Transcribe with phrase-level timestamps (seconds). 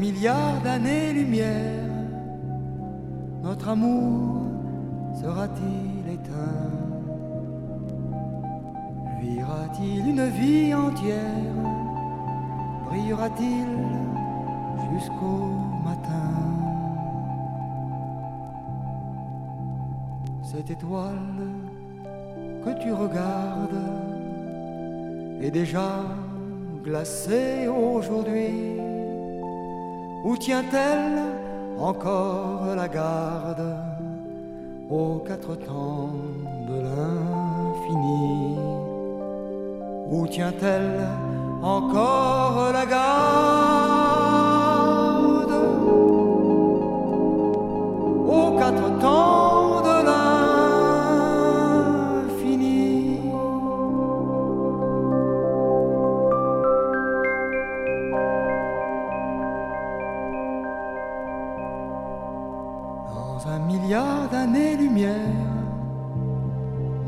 [0.00, 1.84] Dans un milliard d'années-lumière,
[3.42, 4.46] notre amour
[5.20, 6.70] sera-t-il éteint?
[9.20, 11.54] Vivra-t-il une vie entière?
[12.88, 13.66] Brillera-t-il
[14.94, 15.52] jusqu'au
[15.84, 16.32] matin?
[20.42, 21.44] Cette étoile
[22.64, 23.84] que tu regardes
[25.42, 26.06] est déjà
[26.82, 28.79] glacée aujourd'hui.
[30.22, 31.22] Où tient-elle
[31.78, 33.76] encore la garde
[34.90, 36.10] aux quatre temps
[36.68, 38.58] de l'infini?
[40.10, 41.08] Où tient-elle
[41.62, 43.99] encore la garde?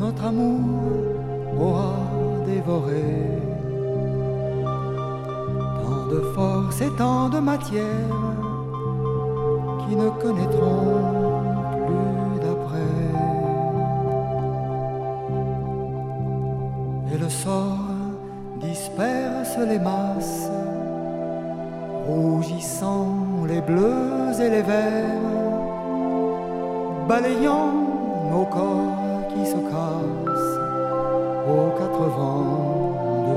[0.03, 0.59] Notre amour
[1.61, 1.95] aura
[2.45, 3.05] dévoré
[5.81, 8.17] tant de force et tant de matière
[9.83, 11.05] qui ne connaîtront
[11.87, 12.95] plus d'après.
[17.13, 17.87] Et le sort
[18.61, 20.51] disperse les masses,
[22.09, 23.07] rougissant
[23.47, 25.31] les bleus et les verts,
[27.09, 27.73] balayant
[28.33, 29.02] nos corps
[29.35, 30.59] qui se cassent
[31.49, 32.95] aux quatre vents
[33.29, 33.35] de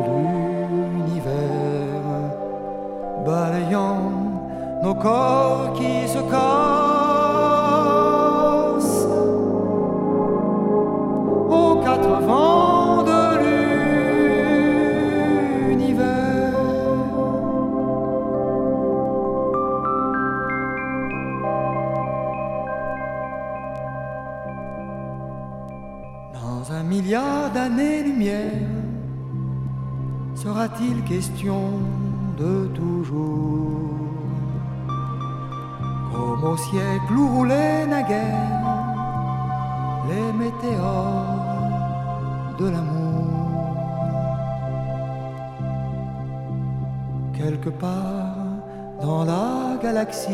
[1.08, 2.08] l'univers,
[3.26, 4.12] balayant
[4.84, 6.85] nos corps qui se cassent
[30.76, 31.80] sera-t-il question
[32.38, 33.90] de toujours?
[36.12, 39.02] Comme au siècle où roulaient naguère
[40.10, 41.36] les météores
[42.60, 43.26] de l'amour.
[47.34, 48.36] Quelque part
[49.02, 50.32] dans la galaxie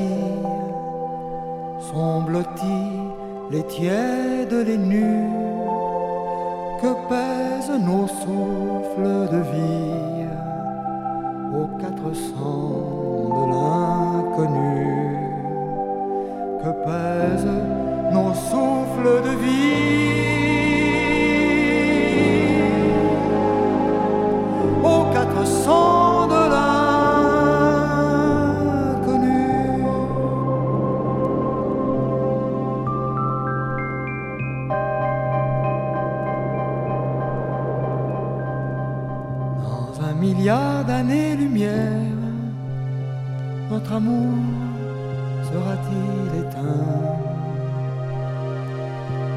[1.92, 3.00] sont blottis
[3.50, 5.28] les tièdes, les nus
[6.82, 10.01] que pèsent nos souffles de vie
[12.14, 13.21] 放。
[43.92, 44.34] Amour
[45.52, 47.20] sera-t-il éteint?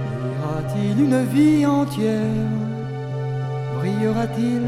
[0.07, 2.51] Brillera-t-il une vie entière?
[3.77, 4.63] Brillera-t-il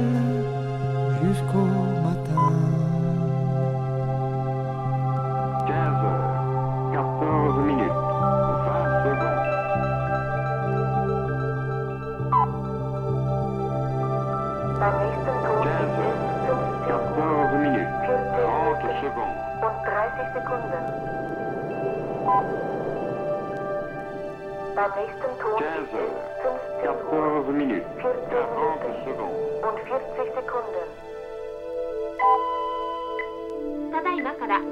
[1.22, 1.68] jusqu'au
[2.06, 2.85] matin?
[34.46, 34.70] から1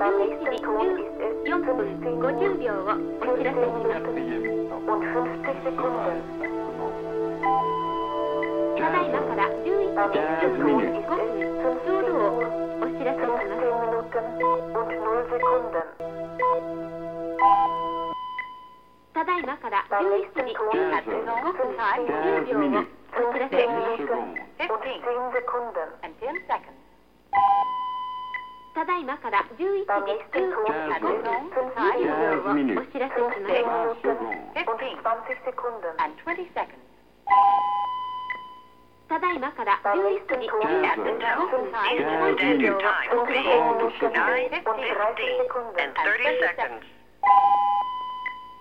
[1.45, 4.07] 4分50秒をお知らせします。
[8.79, 12.39] ただいまから11時45分ちょうどを
[12.81, 13.51] お知らせします。
[19.13, 24.15] ただいまから11時45分10秒をお知らせします。
[24.55, 24.79] 15
[26.15, 27.84] 15
[28.75, 29.95] ただいまから11時
[30.35, 30.67] 15分。
[30.67, 31.07] から
[32.75, 34.03] お知らせします。
[39.07, 40.83] ただいまから11時15分。
[41.23, 41.87] からお知ら
[46.35, 46.91] せします。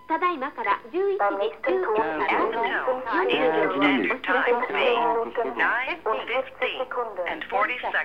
[0.07, 2.21] ただいまから11時15分。
[2.21, 3.81] からお知らせし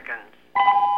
[0.00, 0.97] ます。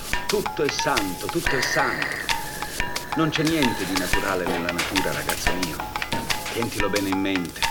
[0.31, 2.05] Tutto è santo, tutto è santo.
[3.17, 5.75] Non c'è niente di naturale nella natura, ragazzo mio.
[6.53, 7.70] Tientilo bene in mente.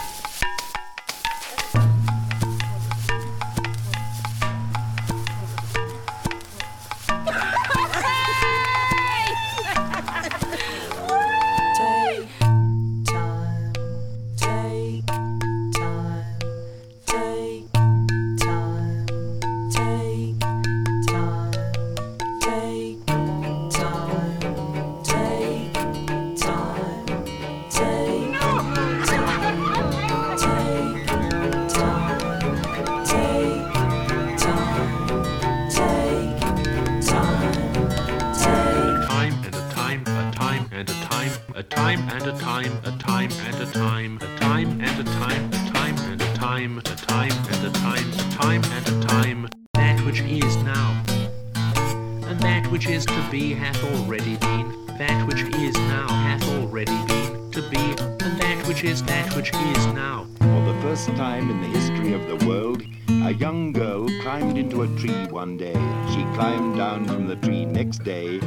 [62.50, 62.82] world,
[63.28, 65.78] a young girl climbed into a tree one day.
[66.12, 68.40] She climbed down from the tree next day.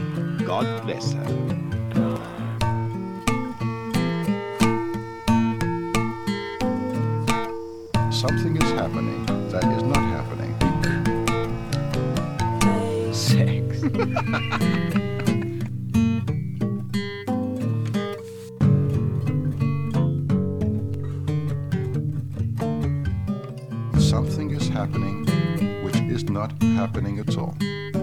[0.45, 1.29] God bless her.
[8.11, 10.53] something is happening that is not happening.
[13.13, 13.63] Sex.
[26.83, 28.02] happening at all.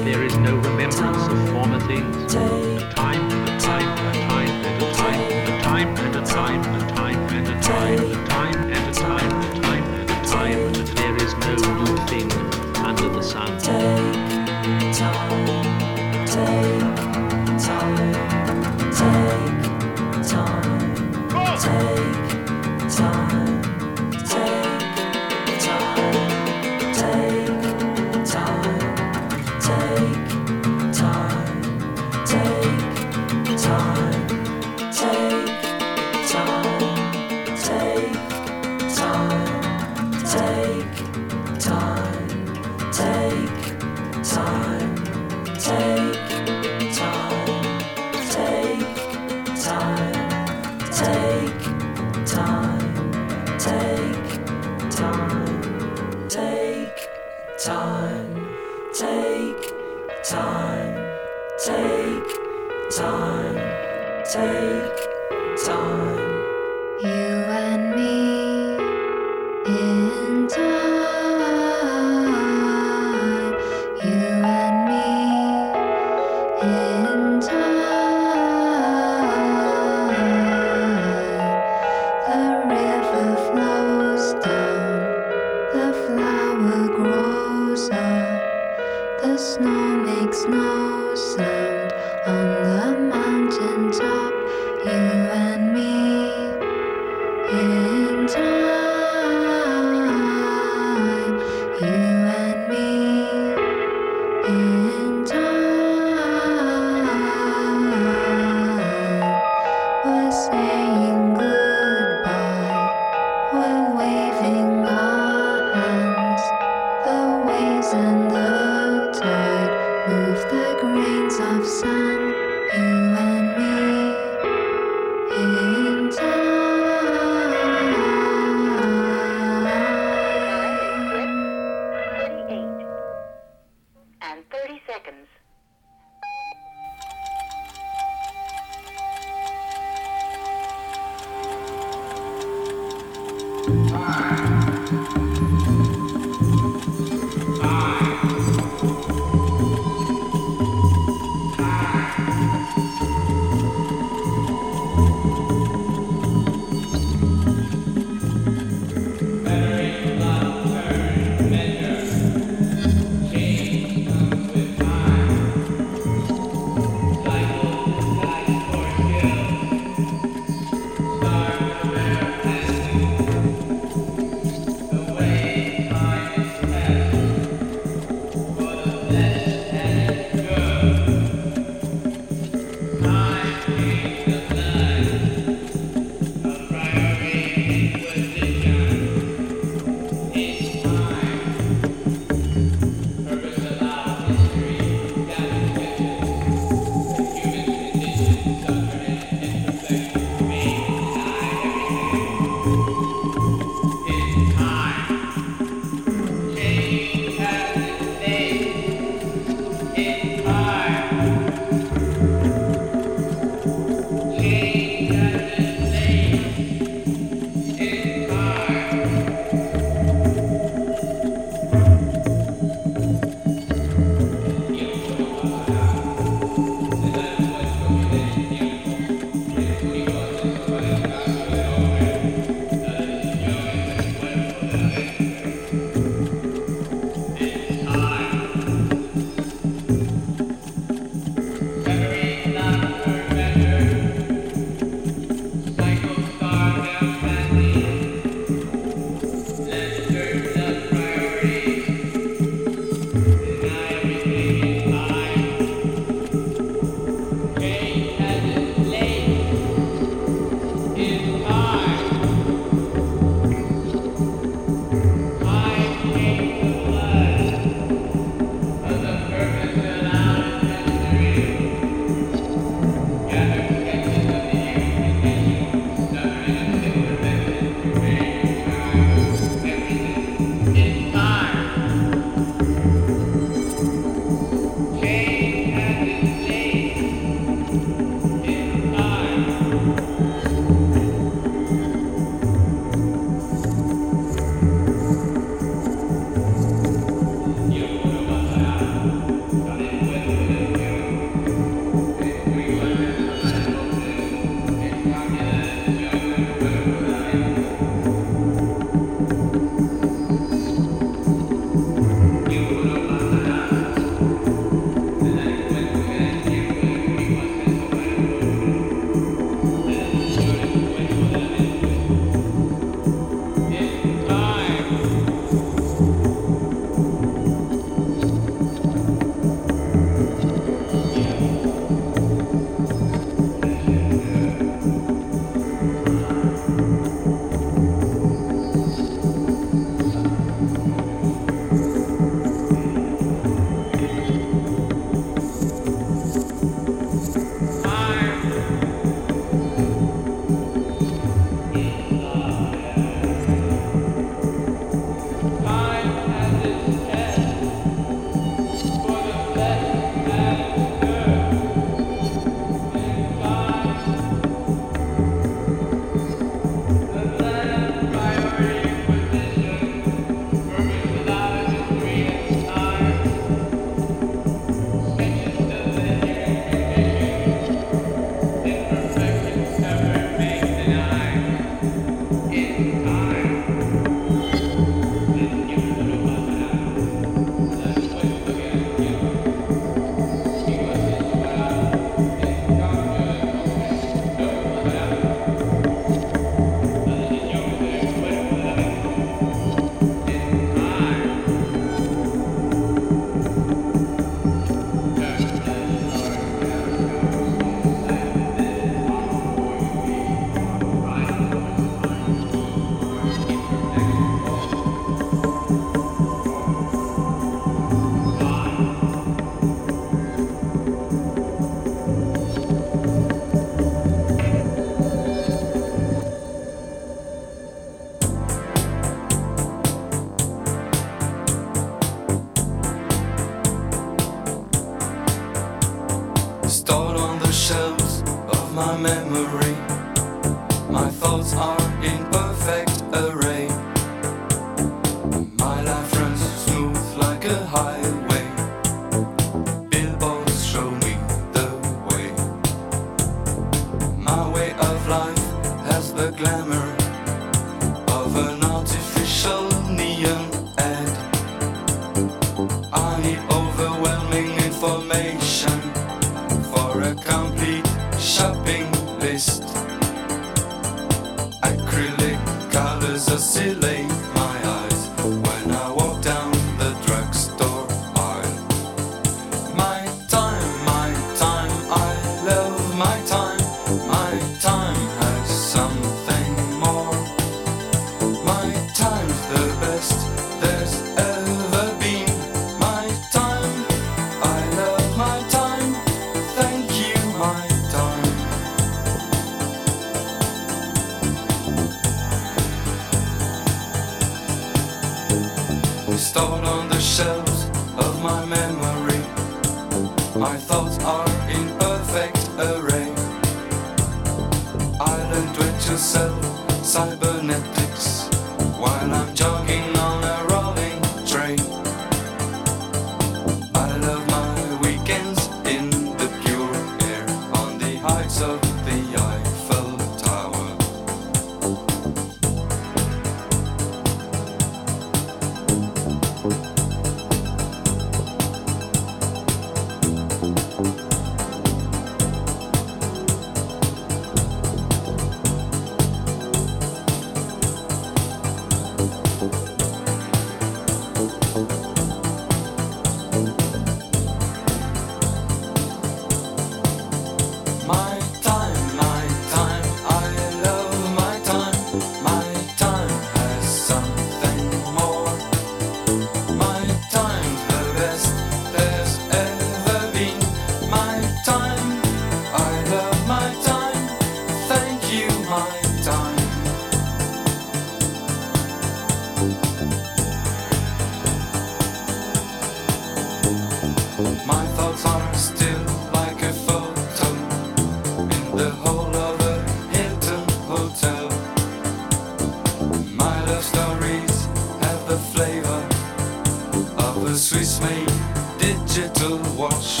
[598.94, 600.00] Digital watch.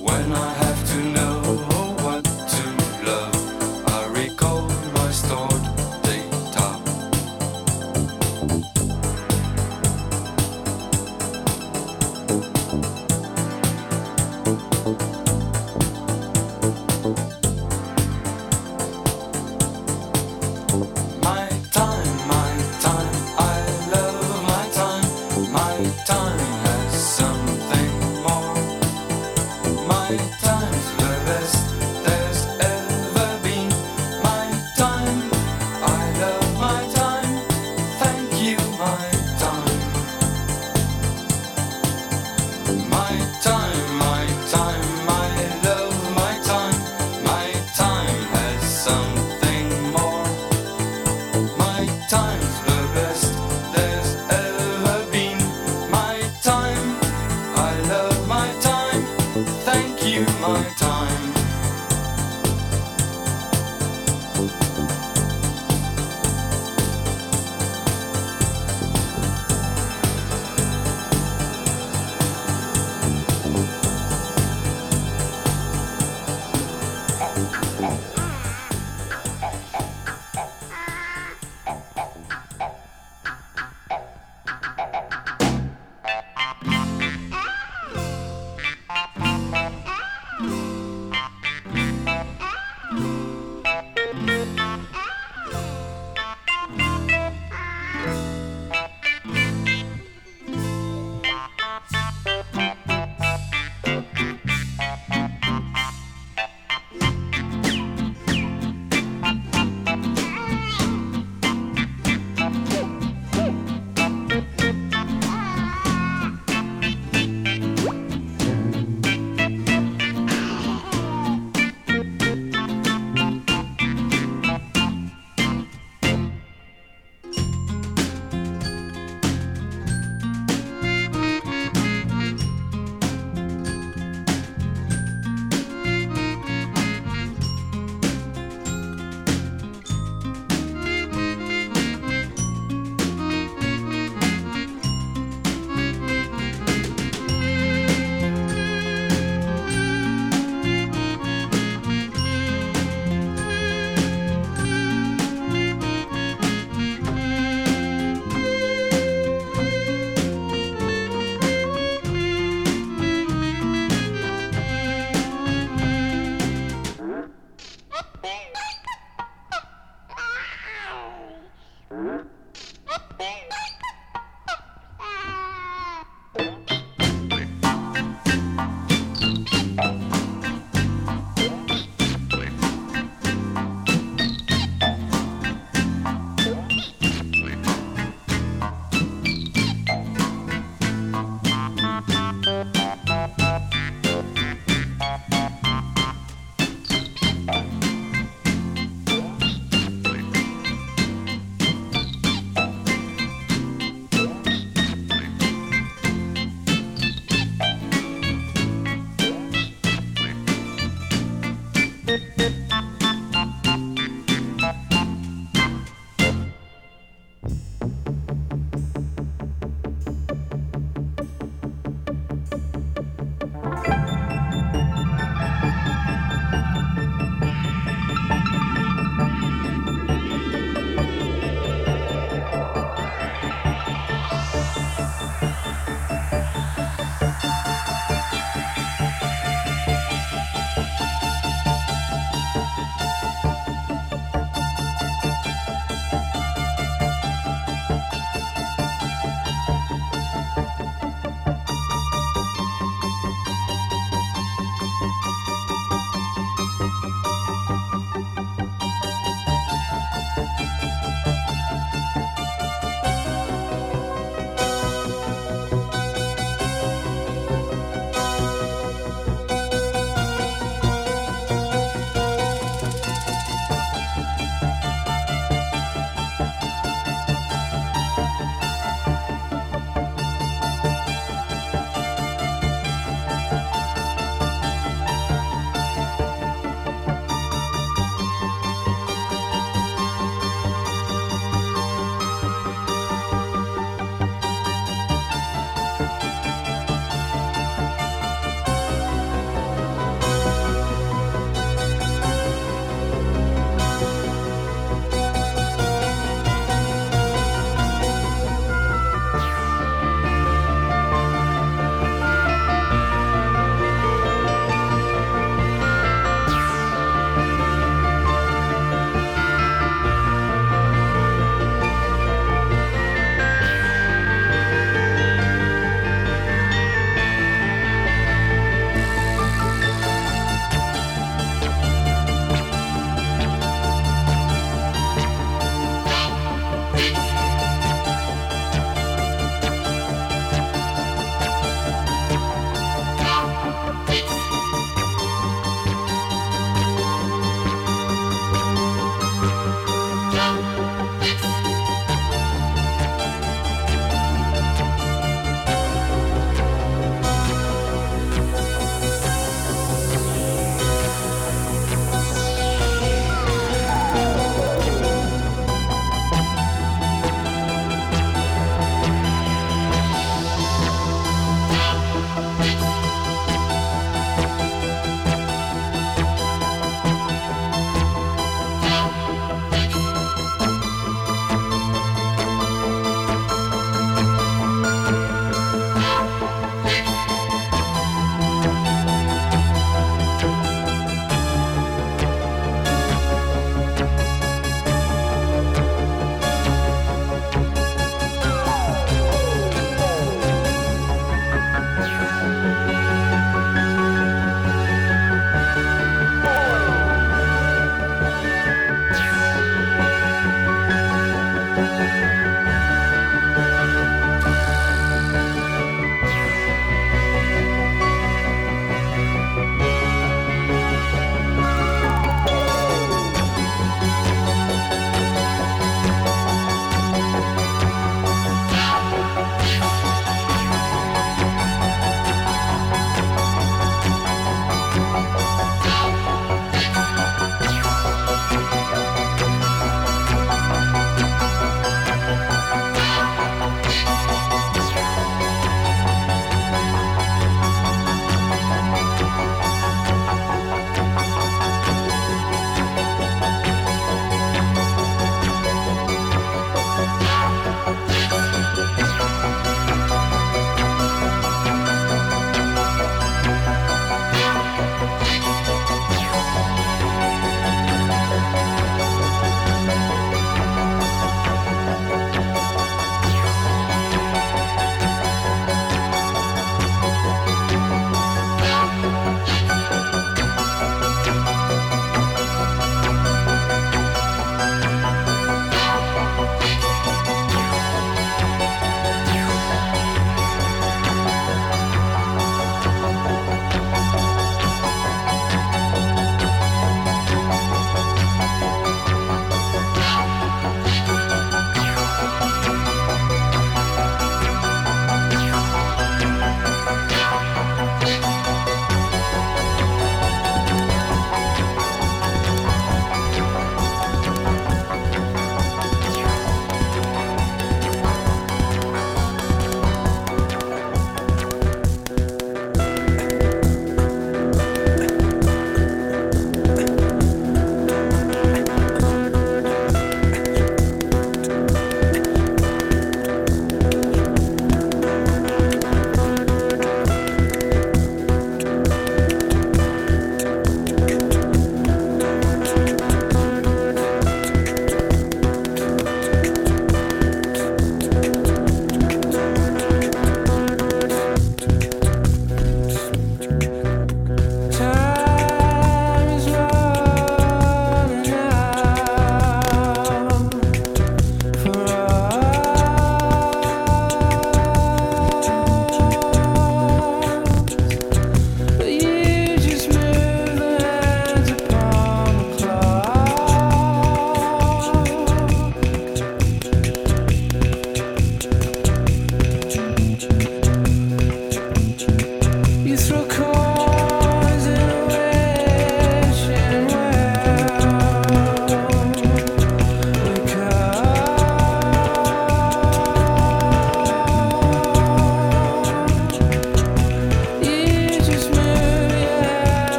[0.00, 0.61] When I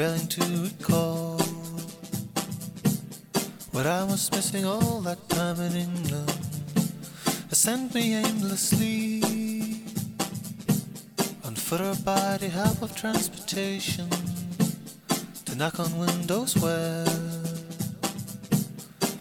[0.00, 1.36] failing to recall
[3.70, 6.32] what I was missing all that time in England.
[7.50, 9.20] they sent me aimlessly
[11.44, 14.08] on foot or by the help of transportation
[15.44, 17.04] to knock on windows where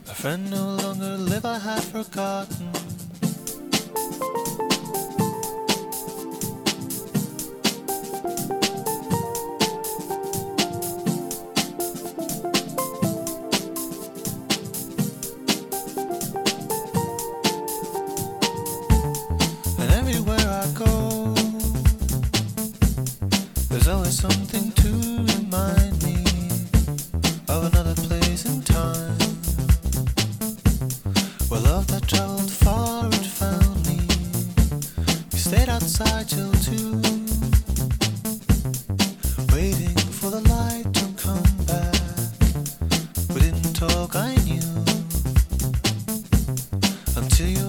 [0.08, 1.46] my friend no longer lived.
[1.46, 2.69] I had forgotten.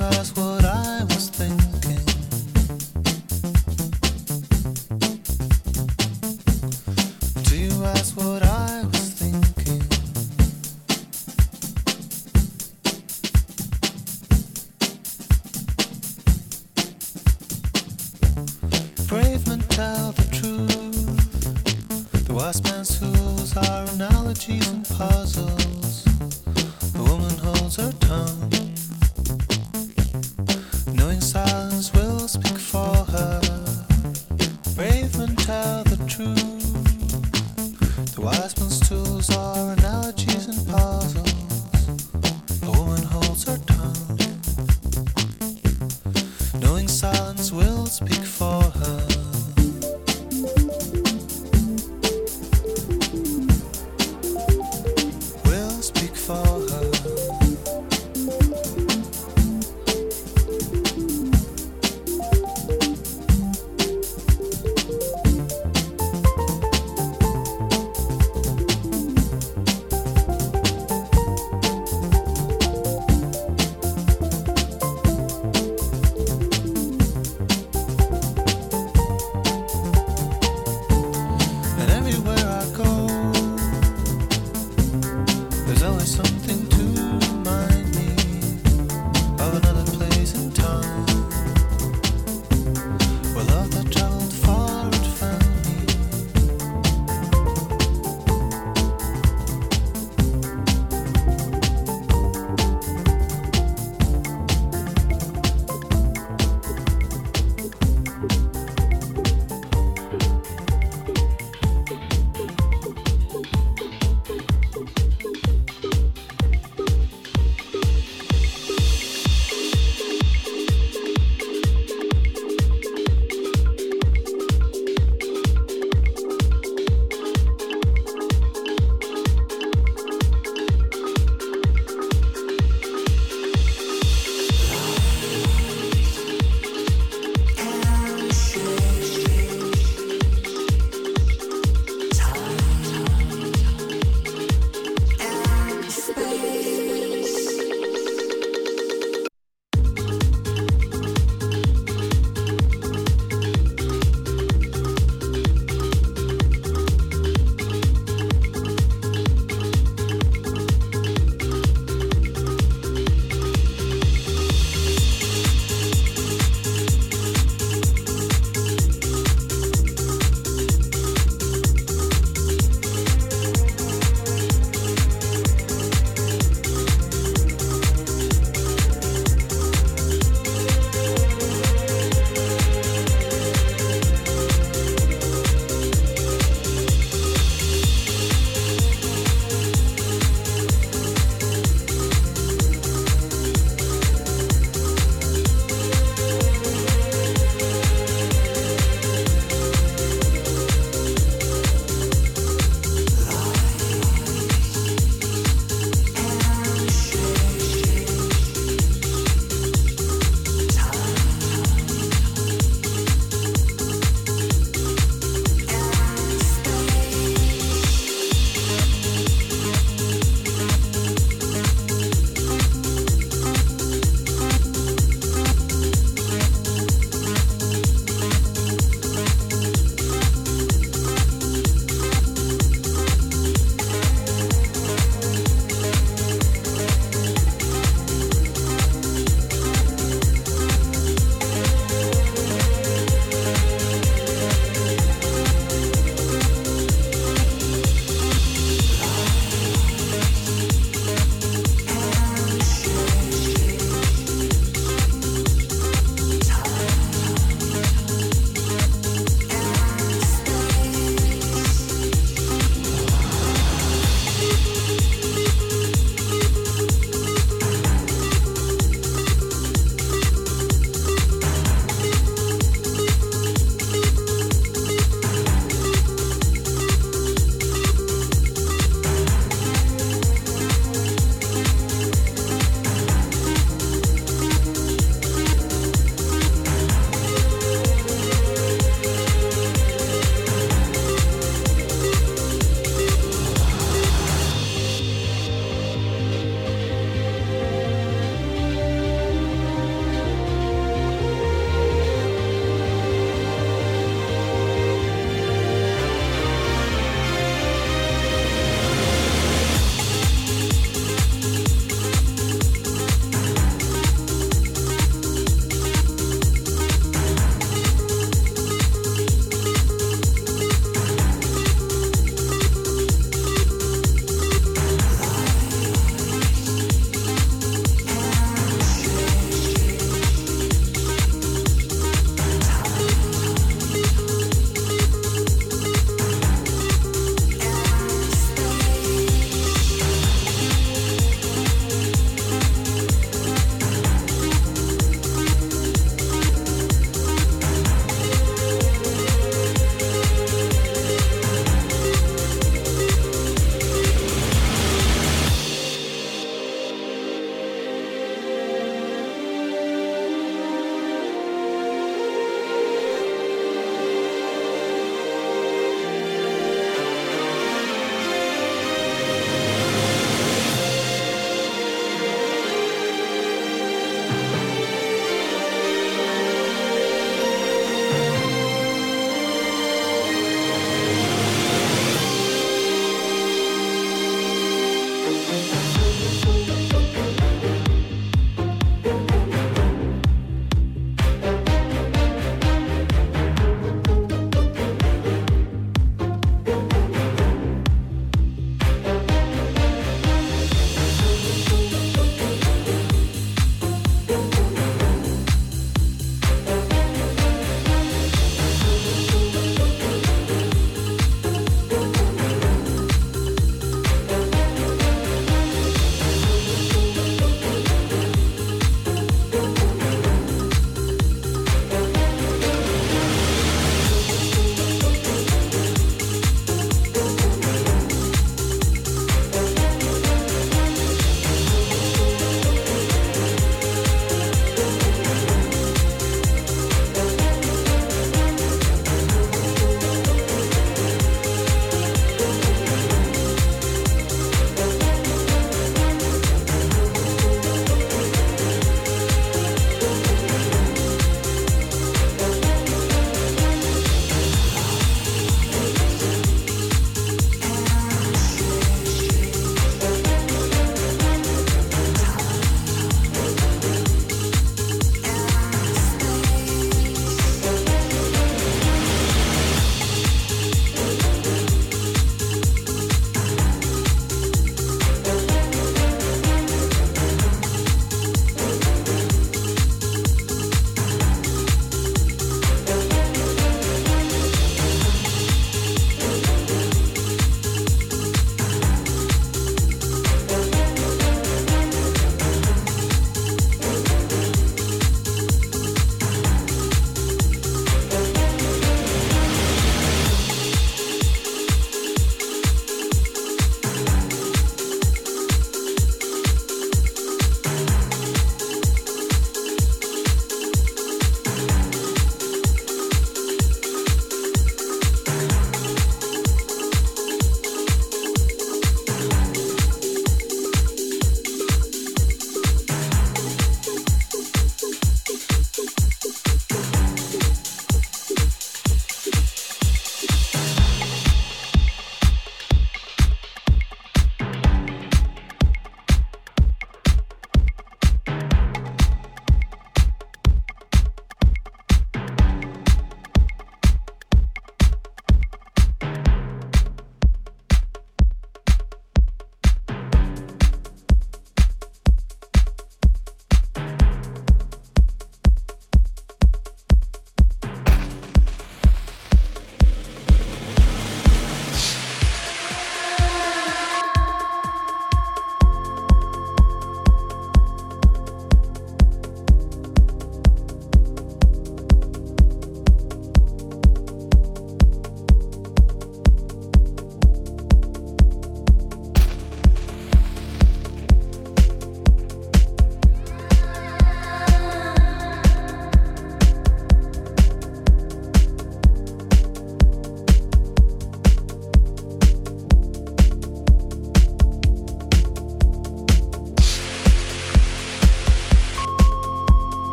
[0.00, 0.99] that's what I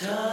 [0.00, 0.27] time.